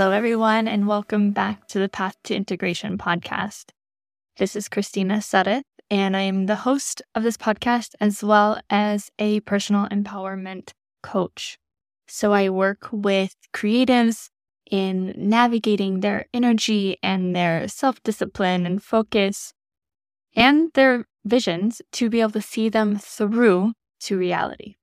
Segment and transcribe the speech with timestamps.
[0.00, 3.66] Hello, everyone, and welcome back to the Path to Integration podcast.
[4.38, 9.10] This is Christina Sudduth, and I am the host of this podcast as well as
[9.18, 10.70] a personal empowerment
[11.02, 11.58] coach.
[12.08, 14.30] So I work with creatives
[14.70, 19.52] in navigating their energy and their self discipline and focus
[20.34, 24.76] and their visions to be able to see them through to reality.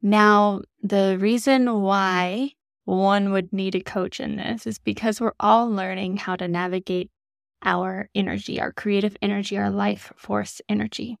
[0.00, 2.52] Now, the reason why
[2.84, 7.10] one would need a coach in this is because we're all learning how to navigate
[7.64, 11.16] our energy, our creative energy, our life force energy.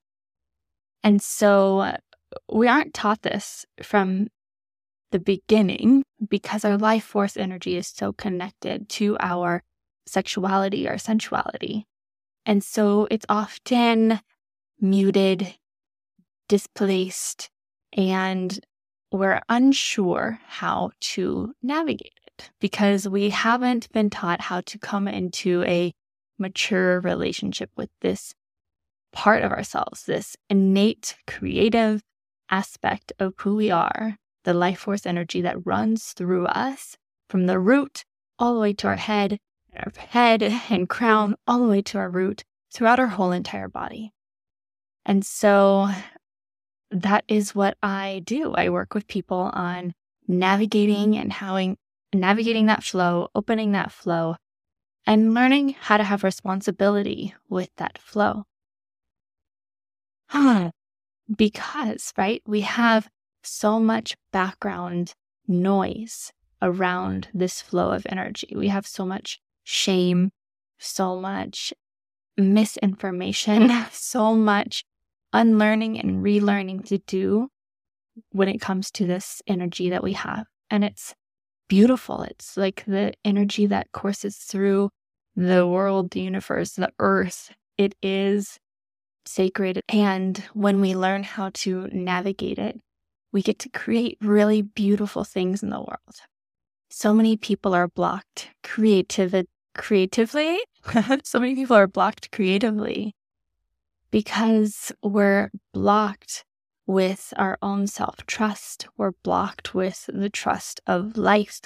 [1.04, 1.96] And so uh,
[2.50, 4.28] we aren't taught this from
[5.12, 9.62] the beginning because our life force energy is so connected to our
[10.06, 11.84] sexuality, our sensuality.
[12.44, 14.20] And so it's often
[14.80, 15.54] muted,
[16.48, 17.50] displaced,
[17.96, 18.58] and
[19.12, 25.62] we're unsure how to navigate it because we haven't been taught how to come into
[25.64, 25.92] a
[26.38, 28.34] mature relationship with this
[29.12, 32.02] part of ourselves, this innate creative
[32.50, 36.96] aspect of who we are, the life force energy that runs through us
[37.28, 38.04] from the root
[38.38, 39.38] all the way to our head,
[39.76, 44.12] our head and crown, all the way to our root throughout our whole entire body.
[45.04, 45.90] And so
[46.92, 48.52] that is what I do.
[48.54, 49.94] I work with people on
[50.28, 51.76] navigating and how
[52.14, 54.36] navigating that flow, opening that flow,
[55.06, 58.44] and learning how to have responsibility with that flow.
[61.36, 63.08] because, right, we have
[63.42, 65.14] so much background
[65.48, 68.52] noise around this flow of energy.
[68.54, 70.30] We have so much shame,
[70.78, 71.72] so much
[72.36, 74.84] misinformation, so much
[75.32, 77.48] unlearning and relearning to do
[78.30, 80.46] when it comes to this energy that we have.
[80.70, 81.14] And it's
[81.68, 82.22] beautiful.
[82.22, 84.90] It's like the energy that courses through
[85.34, 87.50] the world, the universe, the earth.
[87.78, 88.58] It is
[89.24, 89.80] sacred.
[89.88, 92.78] And when we learn how to navigate it,
[93.32, 96.16] we get to create really beautiful things in the world.
[96.90, 99.34] So many people are blocked creative,
[99.74, 100.58] creatively.
[101.24, 103.14] so many people are blocked creatively
[104.12, 106.44] because we're blocked
[106.86, 108.86] with our own self trust.
[108.96, 111.62] We're blocked with the trust of life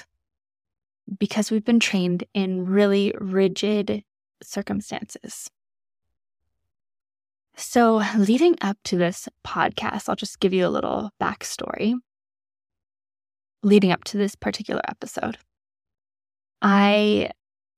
[1.19, 4.03] because we've been trained in really rigid
[4.41, 5.51] circumstances.
[7.55, 11.95] So, leading up to this podcast, I'll just give you a little backstory.
[13.63, 15.39] Leading up to this particular episode,
[16.61, 17.31] I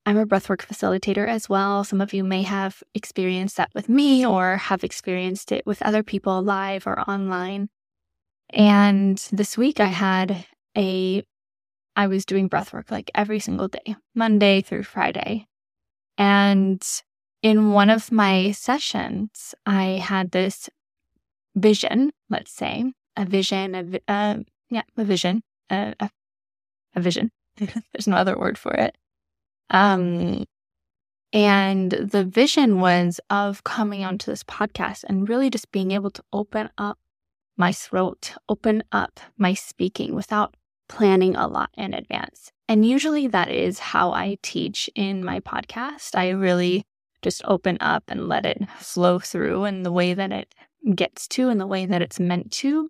[0.05, 1.83] I'm a breathwork facilitator as well.
[1.83, 6.03] Some of you may have experienced that with me or have experienced it with other
[6.03, 7.69] people live or online.
[8.49, 10.45] And this week I had
[10.77, 11.23] a,
[11.95, 15.45] I was doing breathwork like every single day, Monday through Friday.
[16.17, 16.81] And
[17.43, 20.69] in one of my sessions, I had this
[21.55, 24.37] vision, let's say, a vision, a, uh,
[24.69, 26.09] yeah, a vision, a, a,
[26.95, 27.31] a vision.
[27.57, 28.95] There's no other word for it
[29.69, 30.45] um,
[31.31, 36.23] and the vision was of coming onto this podcast and really just being able to
[36.33, 36.97] open up
[37.57, 40.55] my throat, open up my speaking without
[40.87, 42.51] planning a lot in advance.
[42.67, 46.15] And usually that is how I teach in my podcast.
[46.15, 46.83] I really
[47.21, 50.55] just open up and let it flow through in the way that it
[50.95, 52.89] gets to and the way that it's meant to.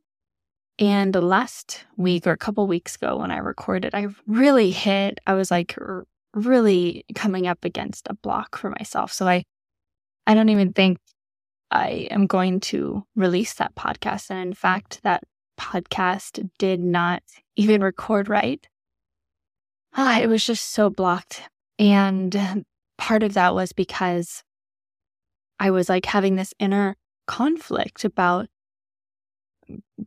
[0.77, 5.33] And last week or a couple weeks ago when I recorded, I really hit, I
[5.33, 5.77] was like
[6.33, 9.11] really coming up against a block for myself.
[9.11, 9.43] So I
[10.27, 10.99] I don't even think
[11.71, 14.29] I am going to release that podcast.
[14.29, 15.23] And in fact, that
[15.59, 17.23] podcast did not
[17.55, 18.65] even record right.
[19.95, 21.41] Ah, it was just so blocked.
[21.77, 22.65] And
[22.97, 24.43] part of that was because
[25.59, 26.95] I was like having this inner
[27.27, 28.47] conflict about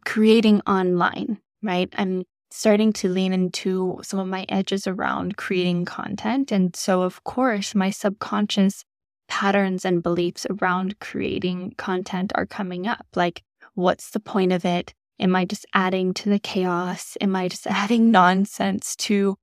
[0.05, 1.93] creating online, right?
[1.97, 6.03] I'm starting to lean into some of my edges around creating mm-hmm.
[6.03, 6.53] content.
[6.53, 8.85] And so, of course, my subconscious
[9.29, 13.07] patterns and beliefs around creating content are coming up.
[13.15, 13.43] Like,
[13.75, 14.93] what's the point of it?
[15.19, 17.17] Am I just adding to the chaos?
[17.21, 19.37] Am I just adding nonsense to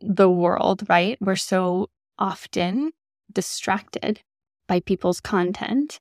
[0.00, 1.18] the world, right?
[1.20, 1.88] We're so
[2.18, 2.92] often
[3.32, 4.20] distracted
[4.68, 5.98] by people's content.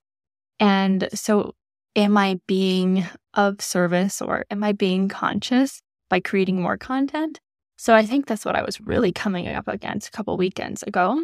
[0.60, 1.56] And so,
[1.96, 7.40] am I being of service or am I being conscious by creating more content.
[7.78, 11.24] So I think that's what I was really coming up against a couple weekends ago.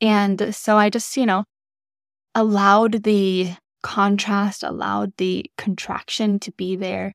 [0.00, 1.44] And so I just, you know,
[2.34, 3.52] allowed the
[3.82, 7.12] contrast, allowed the contraction to be there.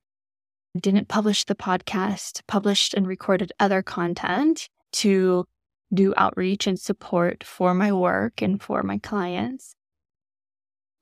[0.80, 4.70] Didn't publish the podcast, published and recorded other content.
[4.92, 5.46] to
[5.94, 9.76] do outreach and support for my work and for my clients.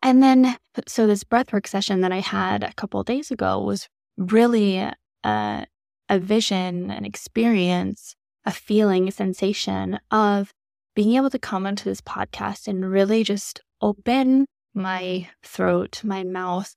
[0.02, 0.56] And then,
[0.88, 3.88] so this breathwork session that I had a couple days ago was
[4.18, 4.90] really
[5.24, 5.66] a,
[6.10, 8.16] a vision, an experience,
[8.46, 10.54] a feeling, a sensation of
[10.96, 16.74] being able to come onto this podcast and really just open my throat, my mouth,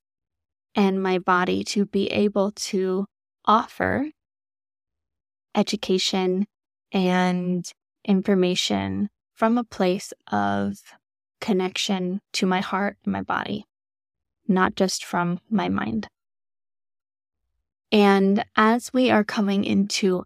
[0.75, 3.07] and my body to be able to
[3.45, 4.11] offer
[5.55, 6.47] education
[6.93, 7.73] and
[8.05, 10.79] information from a place of
[11.41, 13.65] connection to my heart and my body,
[14.47, 16.09] not just from my mind.
[17.93, 20.25] And as we are coming into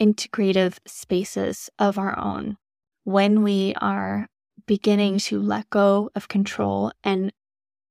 [0.00, 2.56] integrative spaces of our own,
[3.04, 4.28] when we are
[4.66, 7.32] beginning to let go of control and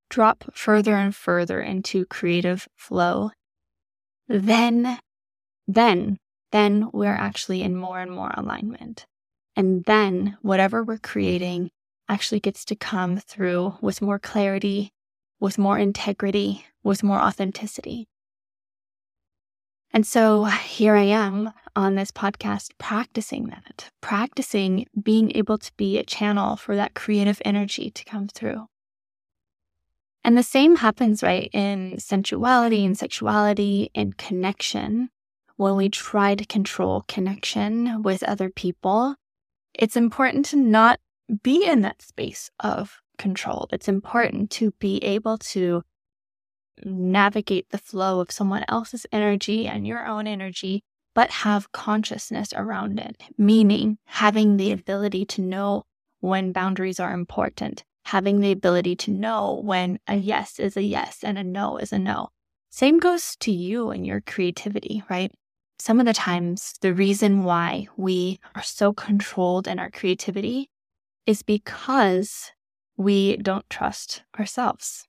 [0.10, 3.32] drop further and further into creative flow,
[4.28, 5.00] then,
[5.68, 6.18] then,
[6.52, 9.06] then we're actually in more and more alignment.
[9.56, 11.72] And then whatever we're creating
[12.08, 14.92] actually gets to come through with more clarity,
[15.40, 18.08] with more integrity, with more authenticity.
[19.96, 25.98] And so here I am on this podcast practicing that, practicing being able to be
[25.98, 28.66] a channel for that creative energy to come through.
[30.26, 35.12] And the same happens, right, in sensuality and sexuality and connection.
[35.56, 39.16] When we try to control connection with other people,
[39.74, 41.00] it's important to not
[41.42, 43.70] be in that space of control.
[43.72, 45.84] It's important to be able to
[46.84, 50.84] navigate the flow of someone else's energy and your own energy,
[51.14, 55.84] but have consciousness around it, meaning having the ability to know
[56.20, 61.20] when boundaries are important, having the ability to know when a yes is a yes
[61.24, 62.30] and a no is a no.
[62.70, 65.32] Same goes to you and your creativity, right?
[65.80, 70.70] Some of the times, the reason why we are so controlled in our creativity
[71.26, 72.52] is because
[72.98, 75.06] we don't trust ourselves,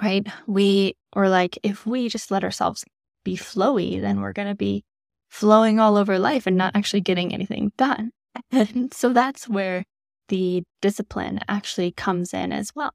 [0.00, 0.26] right?
[0.46, 2.84] We, or like, if we just let ourselves
[3.24, 4.84] be flowy, then we're going to be
[5.28, 8.12] flowing all over life and not actually getting anything done.
[8.50, 9.84] And so that's where
[10.28, 12.92] the discipline actually comes in as well.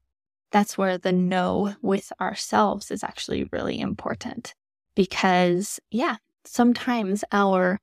[0.50, 4.52] That's where the no with ourselves is actually really important
[4.96, 7.78] because, yeah, sometimes our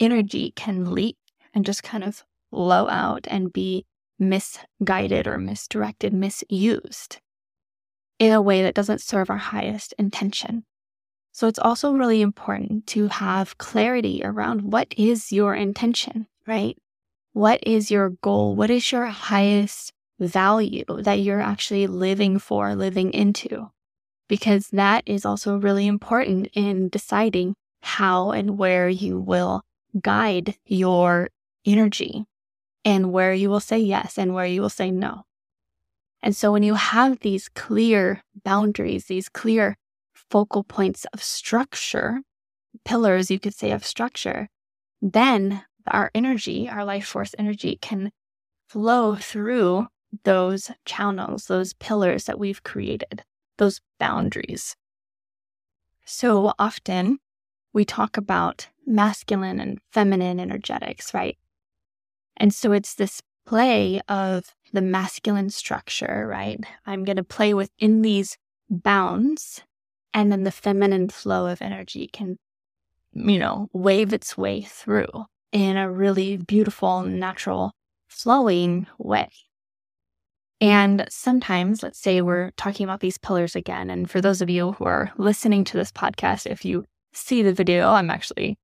[0.00, 1.18] energy can leak
[1.52, 3.84] and just kind of blow out and be
[4.18, 7.18] misguided or misdirected, misused
[8.18, 10.64] in a way that doesn't serve our highest intention.
[11.32, 16.76] So it's also really important to have clarity around what is your intention, right?
[17.34, 18.56] What is your goal?
[18.56, 23.70] What is your highest value that you're actually living for, living into?
[24.28, 29.62] Because that is also really important in deciding how and where you will
[30.00, 31.28] guide your
[31.66, 32.24] energy
[32.84, 35.24] and where you will say yes and where you will say no.
[36.26, 39.76] And so when you have these clear boundaries, these clear
[40.12, 42.20] focal points of structure,
[42.84, 44.48] pillars, you could say, of structure,
[45.00, 48.10] then our energy, our life force energy, can
[48.68, 49.86] flow through
[50.24, 53.22] those channels, those pillars that we've created,
[53.58, 54.74] those boundaries.
[56.04, 57.18] So often
[57.72, 61.38] we talk about masculine and feminine energetics, right?
[62.36, 66.60] And so it's this play of the masculine structure, right?
[66.86, 68.36] I'm going to play within these
[68.68, 69.62] bounds,
[70.12, 72.38] and then the feminine flow of energy can,
[73.12, 77.72] you know, wave its way through in a really beautiful, natural,
[78.08, 79.28] flowing way.
[80.60, 83.90] And sometimes, let's say we're talking about these pillars again.
[83.90, 87.52] And for those of you who are listening to this podcast, if you see the
[87.52, 88.56] video, I'm actually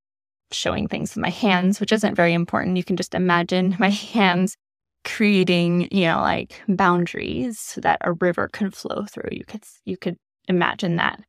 [0.51, 2.77] showing things with my hands, which isn't very important.
[2.77, 4.57] You can just imagine my hands
[5.05, 9.31] creating, you know, like boundaries so that a river can flow through.
[9.33, 10.17] You could you could
[10.49, 11.21] imagine that.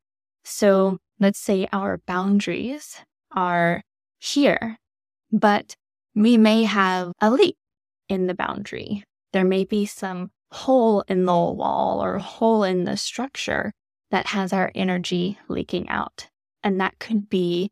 [0.43, 2.97] So let's say our boundaries
[3.31, 3.81] are
[4.19, 4.77] here,
[5.31, 5.75] but
[6.15, 7.55] we may have a leak
[8.09, 9.03] in the boundary.
[9.31, 13.71] There may be some hole in the wall or hole in the structure
[14.11, 16.27] that has our energy leaking out.
[16.63, 17.71] And that could be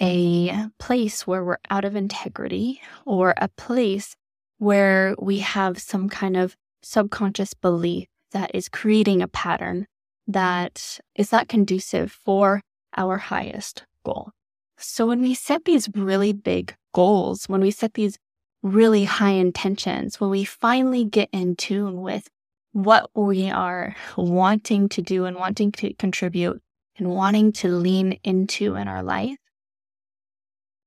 [0.00, 4.14] a place where we're out of integrity or a place
[4.60, 9.86] where we have some kind of subconscious belief that is creating a pattern
[10.26, 12.60] that is not conducive for
[12.94, 14.32] our highest goal.
[14.76, 18.18] So when we set these really big goals, when we set these
[18.62, 22.28] really high intentions, when we finally get in tune with
[22.72, 26.60] what we are wanting to do and wanting to contribute
[26.98, 29.38] and wanting to lean into in our life,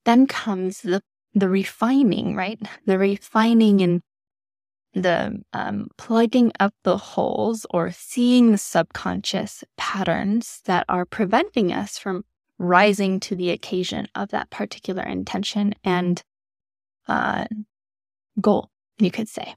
[0.05, 1.01] then comes the
[1.33, 2.59] the refining, right?
[2.85, 4.01] The refining and
[4.93, 11.97] the um, plugging up the holes or seeing the subconscious patterns that are preventing us
[11.97, 12.23] from
[12.59, 16.21] rising to the occasion of that particular intention and
[17.07, 17.45] uh,
[18.39, 19.55] goal, you could say.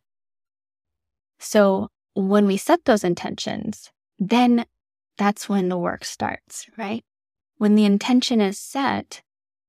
[1.39, 4.65] So when we set those intentions, then
[5.19, 7.05] that's when the work starts, right?
[7.59, 9.23] When the intention is set,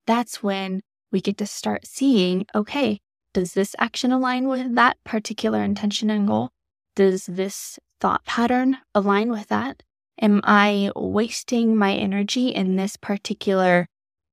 [0.05, 2.99] that's when we get to start seeing okay,
[3.33, 6.49] does this action align with that particular intention and goal?
[6.95, 9.83] Does this thought pattern align with that?
[10.19, 13.87] Am I wasting my energy in this particular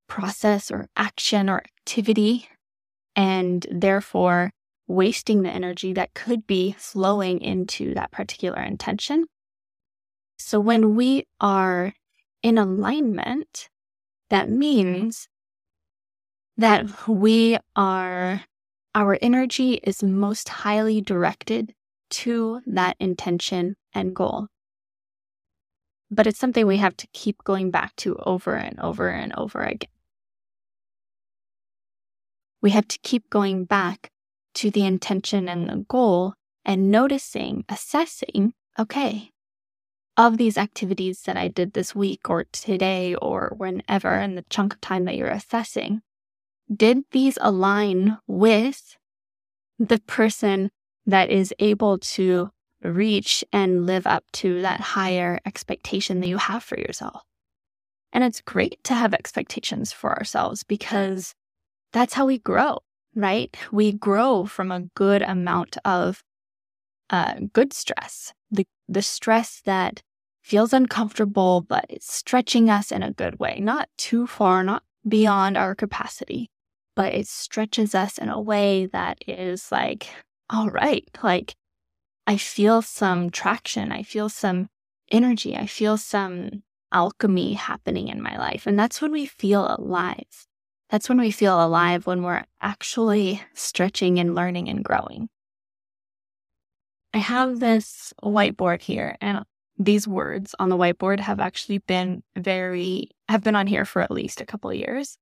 [0.09, 2.49] process or action or activity
[3.15, 4.51] and therefore
[4.87, 9.27] wasting the energy that could be flowing into that particular intention?
[10.39, 11.93] So when we are
[12.43, 13.69] in alignment,
[14.31, 14.59] that mm-hmm.
[14.59, 15.29] means
[16.57, 18.43] that we are,
[18.95, 21.75] our energy is most highly directed
[22.11, 24.49] to that intention and goal.
[26.11, 29.63] But it's something we have to keep going back to over and over and over
[29.63, 29.89] again.
[32.63, 34.11] We have to keep going back
[34.55, 36.35] to the intention and the goal
[36.65, 39.31] and noticing, assessing, okay,
[40.17, 44.75] of these activities that I did this week or today or whenever in the chunk
[44.75, 46.03] of time that you're assessing,
[46.73, 48.97] did these align with
[49.79, 50.71] the person
[51.07, 52.51] that is able to
[52.83, 57.23] reach and live up to that higher expectation that you have for yourself?
[58.13, 61.35] And it's great to have expectations for ourselves because
[61.93, 62.79] that's how we grow,
[63.15, 63.55] right?
[63.73, 66.23] We grow from a good amount of
[67.11, 70.03] uh, good stress, the, the stress that
[70.43, 75.57] feels uncomfortable, but it's stretching us in a good way, not too far, not beyond
[75.57, 76.51] our capacity
[76.97, 80.09] but it stretches us in a way that is like,
[80.51, 81.55] all right, like
[82.27, 83.93] I feel some traction.
[83.93, 84.69] I feel some
[85.11, 85.57] energy.
[85.57, 88.67] I feel some alchemy happening in my life.
[88.67, 90.47] And that's when we feel alive.
[90.91, 95.29] That's when we feel alive when we're actually stretching and learning and growing.
[97.13, 99.45] I have this whiteboard here, and
[99.79, 104.11] these words on the whiteboard have actually been very, have been on here for at
[104.11, 105.17] least a couple years.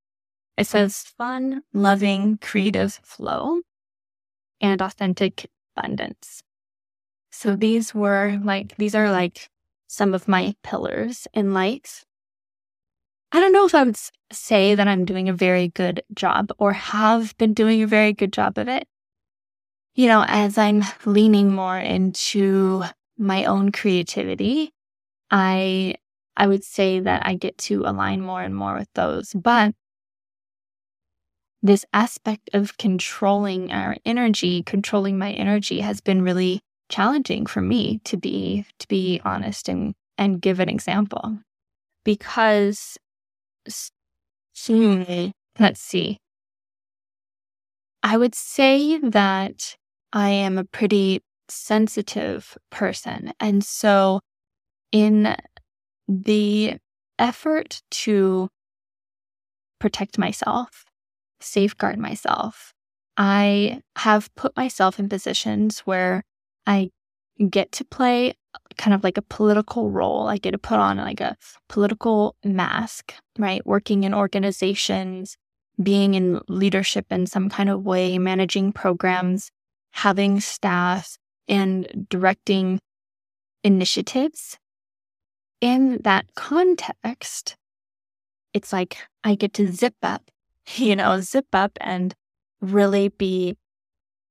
[0.57, 3.63] It says fun, loving, creative flow
[4.61, 6.43] and authentic abundance.
[7.31, 9.49] So these were like, these are like
[9.89, 12.05] some of my pillars in life.
[13.33, 13.99] I don't know if I would
[14.31, 18.33] say that I'm doing a very good job or have been doing a very good
[18.33, 18.87] job of it.
[19.95, 22.85] You know, as I'm leaning more into
[23.19, 24.73] my own creativity,
[25.31, 25.97] I
[26.37, 29.33] I would say that I get to align more and more with those.
[29.35, 29.75] But
[31.63, 38.01] this aspect of controlling our energy, controlling my energy has been really challenging for me
[38.05, 41.39] to be to be honest and and give an example.
[42.05, 42.99] Because
[45.59, 46.19] let's see.
[48.03, 49.77] I would say that
[50.13, 53.33] I am a pretty sensitive person.
[53.39, 54.21] And so
[54.91, 55.37] in
[56.09, 56.77] the
[57.19, 58.49] effort to
[59.79, 60.85] protect myself
[61.43, 62.73] safeguard myself.
[63.17, 66.23] I have put myself in positions where
[66.67, 66.91] I
[67.51, 68.35] get to play
[68.77, 70.29] kind of like a political role.
[70.29, 71.37] I get to put on like a
[71.69, 73.65] political mask, right?
[73.67, 75.37] Working in organizations,
[75.83, 79.51] being in leadership in some kind of way, managing programs,
[79.93, 81.17] having staff,
[81.49, 82.81] and directing
[83.65, 84.59] initiatives.
[85.61, 87.57] In that context,
[88.53, 90.31] it's like I get to zip up
[90.77, 92.15] you know, zip up and
[92.61, 93.57] really be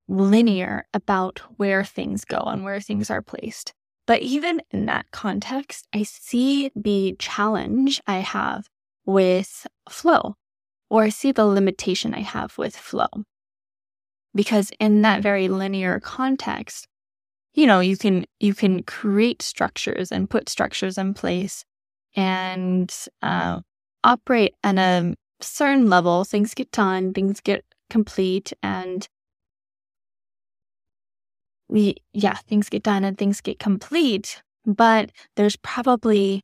[0.08, 3.74] linear about where things go and where things are placed.
[4.08, 8.68] But even in that context, I see the challenge I have
[9.06, 10.36] with flow,
[10.90, 13.08] or I see the limitation I have with flow.
[14.34, 16.88] Because in that very linear context,
[17.54, 21.66] you know, you can you can create structures and put structures in place
[22.16, 23.60] and uh,
[24.04, 29.08] operate in a certain level, things get done, things get complete, and
[31.68, 34.42] we, yeah, things get done and things get complete.
[34.66, 36.42] But there's probably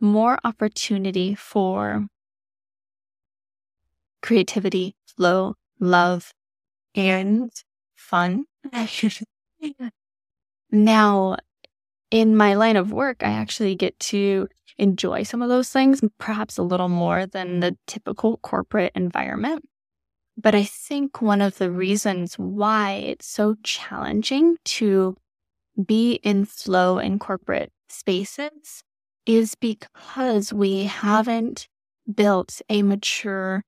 [0.00, 2.06] more opportunity for
[4.22, 6.32] creativity, flow, love,
[6.94, 7.50] and
[7.96, 8.44] fun.
[10.70, 11.36] now,
[12.10, 14.48] in my line of work, I actually get to
[14.80, 19.64] enjoy some of those things, perhaps a little more than the typical corporate environment.
[20.36, 25.16] But I think one of the reasons why it's so challenging to
[25.86, 28.82] be in flow in corporate spaces
[29.26, 31.68] is because we haven't
[32.12, 33.62] built a mature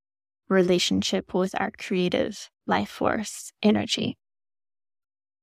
[0.48, 4.16] relationship with our creative life force energy.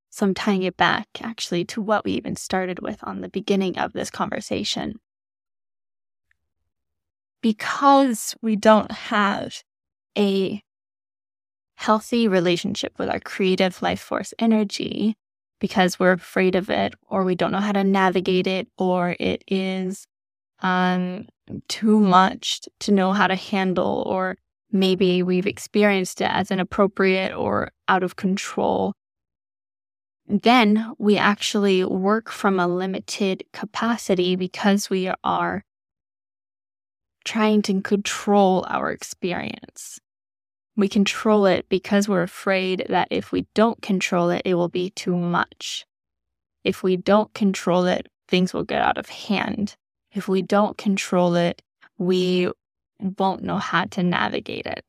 [0.09, 3.77] So I'm tying it back actually to what we even started with on the beginning
[3.77, 4.99] of this conversation.
[7.41, 9.63] Because we don't have
[10.17, 10.62] a
[11.75, 15.15] healthy relationship with our creative life force energy,
[15.60, 19.43] because we're afraid of it or we don't know how to navigate it or it
[19.48, 20.05] is
[20.62, 21.27] um,
[21.67, 24.38] too much to know how to handle or
[24.72, 28.93] maybe we've experienced it as inappropriate or out of control
[30.27, 35.63] then we actually work from a limited capacity because we are
[37.29, 40.00] trying to control our experience.
[40.75, 44.89] We control it because we're afraid that if we don't control it, it will be
[44.89, 45.86] too much.
[46.63, 49.75] If we don't control it, things will get out of hand.
[50.12, 51.62] If we don't control it,
[52.00, 52.50] we
[53.19, 54.83] won't know how to navigate it.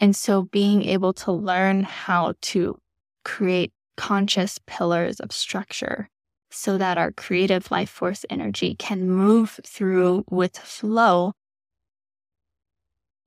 [0.00, 2.78] And so being able to learn how to
[3.26, 6.08] create conscious pillars of structure
[6.54, 11.32] so that our creative life force energy can move through with flow,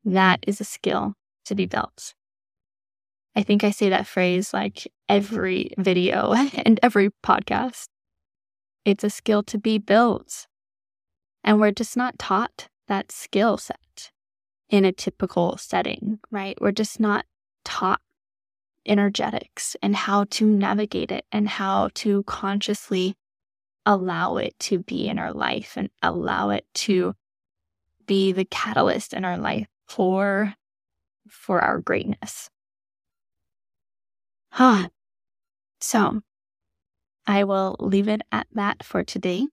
[0.05, 1.13] that is a skill
[1.45, 2.13] to be built.
[3.35, 6.33] I think I say that phrase like every video
[6.65, 7.87] and every podcast.
[8.85, 10.47] It's a skill to be built.
[11.43, 14.11] And we're just not taught that skill set
[14.69, 16.57] in a typical setting, right?
[16.61, 17.25] We're just not
[17.65, 17.99] taught
[18.85, 23.16] energetics and how to navigate it and how to consciously
[23.87, 27.15] allow it to be in our life and allow it to
[28.05, 30.53] be the catalyst in our life for
[31.27, 32.49] for our greatness.
[34.51, 34.89] Huh.
[35.79, 36.21] So
[37.25, 39.47] I will leave it at that for today.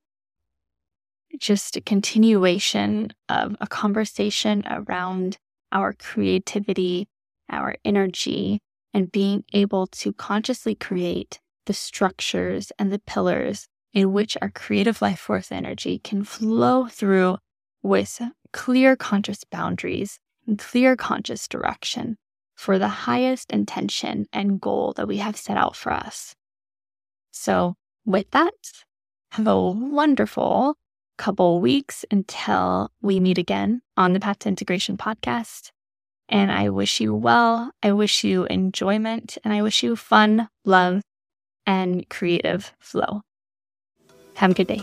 [1.39, 5.39] Just a continuation of a conversation around
[5.71, 7.09] our creativity,
[7.51, 8.61] our energy,
[8.93, 15.01] and being able to consciously create the structures and the pillars in which our creative
[15.01, 17.39] life force energy can flow through
[17.83, 18.21] with
[18.53, 22.19] clear conscious boundaries and clear conscious direction
[22.57, 26.35] for the highest intention and goal that we have set out for us.
[27.31, 28.53] So, with that,
[29.33, 30.77] have a wonderful
[31.17, 35.71] couple weeks until we meet again on the Path to Integration podcast.
[36.29, 37.71] And I wish you well.
[37.83, 41.03] I wish you enjoyment and I wish you fun, love,
[41.67, 43.23] and creative flow.
[44.35, 44.83] Have a good day.